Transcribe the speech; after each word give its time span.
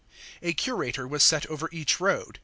A 0.41 0.53
curator 0.53 1.07
was 1.07 1.21
set 1.21 1.45
over 1.45 1.69
each 1.71 1.99
road. 1.99 2.39